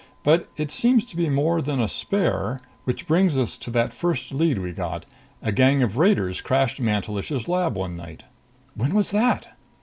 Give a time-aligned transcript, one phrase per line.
[0.23, 4.31] But it seems to be more than a spare which brings us to that first
[4.31, 5.05] lead we got.
[5.43, 8.23] A gang of raiders crashed Mantelish's lab one night."
[8.73, 9.49] "When was that?"